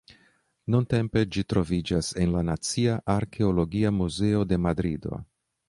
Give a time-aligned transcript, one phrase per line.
[0.75, 5.25] Nuntempe ĝi troviĝas en la Nacia Arkeologia Muzeo de Madrido.